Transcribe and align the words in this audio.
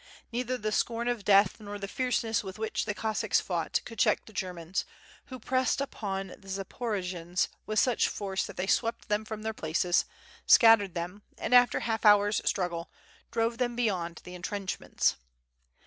Neither 0.31 0.57
the 0.57 0.71
scorn 0.71 1.07
of 1.07 1.23
death 1.23 1.59
nor 1.59 1.77
the 1.77 1.87
fierceness 1.87 2.43
with 2.43 2.57
which 2.57 2.85
the 2.85 2.95
Cossacks 2.95 3.39
fought, 3.39 3.81
could 3.85 3.99
check 3.99 4.25
the 4.25 4.33
Germans, 4.33 4.83
who 5.25 5.37
pressed 5.37 5.79
upon 5.79 6.29
the 6.39 6.47
Zaporojians 6.47 7.49
with 7.67 7.77
such 7.77 8.07
force 8.07 8.47
that 8.47 8.57
they 8.57 8.65
swept 8.65 9.09
them 9.09 9.25
from 9.25 9.43
their 9.43 9.53
places, 9.53 10.05
scattered 10.47 10.95
them, 10.95 11.21
and 11.37 11.53
after 11.53 11.77
a 11.77 11.81
half 11.81 12.03
hour's 12.03 12.41
struggle, 12.45 12.89
drove 13.29 13.59
them 13.59 13.75
beyond 13.75 14.21
the 14.23 14.33
entrenchments. 14.33 15.17